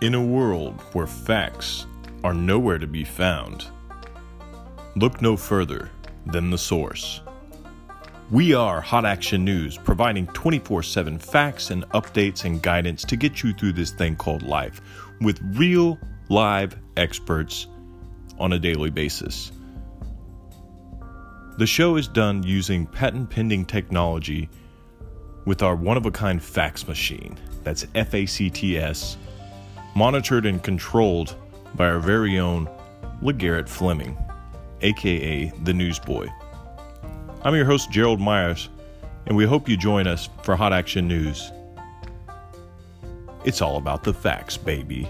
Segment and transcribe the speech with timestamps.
[0.00, 1.86] In a world where facts
[2.24, 3.66] are nowhere to be found,
[4.96, 5.88] look no further
[6.26, 7.20] than the source.
[8.30, 13.42] We are Hot Action News, providing 24 7 facts and updates and guidance to get
[13.42, 14.80] you through this thing called life
[15.20, 15.98] with real,
[16.28, 17.68] live experts
[18.38, 19.52] on a daily basis.
[21.56, 24.50] The show is done using patent pending technology
[25.44, 27.38] with our one of a kind fax machine.
[27.62, 29.16] That's FACTS,
[29.94, 31.36] monitored and controlled
[31.74, 32.68] by our very own
[33.22, 34.16] LeGarrette Fleming,
[34.82, 36.28] aka the Newsboy.
[37.42, 38.68] I'm your host, Gerald Myers,
[39.26, 41.50] and we hope you join us for Hot Action News.
[43.44, 45.08] It's all about the facts, baby.